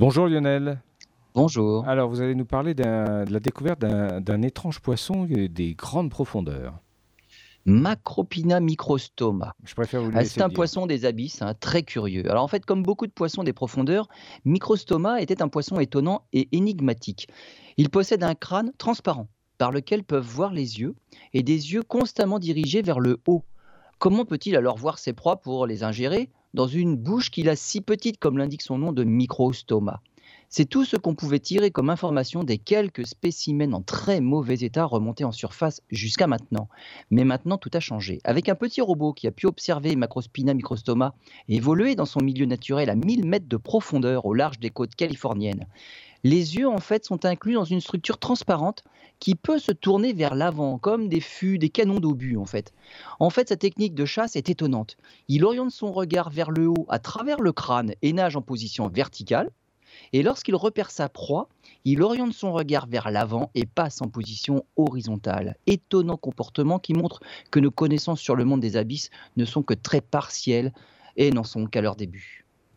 [0.00, 0.80] Bonjour Lionel.
[1.34, 1.86] Bonjour.
[1.86, 2.82] Alors, vous allez nous parler de
[3.30, 6.78] la découverte d'un étrange poisson des grandes profondeurs.
[7.66, 9.54] Macropina microstoma.
[9.62, 12.30] Je préfère vous ah, C'est un poisson des abysses, hein, très curieux.
[12.30, 14.08] Alors en fait, comme beaucoup de poissons des profondeurs,
[14.46, 17.28] Microstoma était un poisson étonnant et énigmatique.
[17.76, 19.28] Il possède un crâne transparent
[19.58, 20.94] par lequel peuvent voir les yeux
[21.34, 23.44] et des yeux constamment dirigés vers le haut.
[23.98, 26.30] Comment peut-il alors voir ses proies pour les ingérer?
[26.54, 30.00] Dans une bouche qu'il a si petite comme l'indique son nom de microstoma
[30.52, 34.84] c'est tout ce qu'on pouvait tirer comme information des quelques spécimens en très mauvais état
[34.84, 36.68] remontés en surface jusqu'à maintenant.
[37.12, 38.18] Mais maintenant, tout a changé.
[38.24, 41.14] Avec un petit robot qui a pu observer Macrospina microstoma
[41.48, 45.68] évoluer dans son milieu naturel à 1000 mètres de profondeur au large des côtes californiennes,
[46.24, 48.84] les yeux en fait sont inclus dans une structure transparente
[49.18, 52.72] qui peut se tourner vers l'avant comme des fûts, des canons d'obus en fait.
[53.18, 54.96] En fait, sa technique de chasse est étonnante.
[55.28, 58.88] Il oriente son regard vers le haut à travers le crâne et nage en position
[58.88, 59.50] verticale
[60.12, 61.48] et lorsqu'il repère sa proie,
[61.84, 65.56] il oriente son regard vers l'avant et passe en position horizontale.
[65.66, 69.74] Étonnant comportement qui montre que nos connaissances sur le monde des abysses ne sont que
[69.74, 70.72] très partielles
[71.16, 72.44] et n'en sont qu'à leur début.